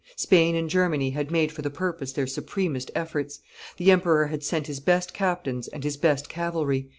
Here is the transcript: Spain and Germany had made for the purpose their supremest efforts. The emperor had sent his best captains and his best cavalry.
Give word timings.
Spain 0.15 0.55
and 0.55 0.67
Germany 0.67 1.11
had 1.11 1.29
made 1.29 1.51
for 1.51 1.61
the 1.61 1.69
purpose 1.69 2.11
their 2.11 2.25
supremest 2.25 2.89
efforts. 2.95 3.39
The 3.77 3.91
emperor 3.91 4.25
had 4.25 4.43
sent 4.43 4.65
his 4.65 4.79
best 4.79 5.13
captains 5.13 5.67
and 5.67 5.83
his 5.83 5.95
best 5.95 6.27
cavalry. 6.27 6.89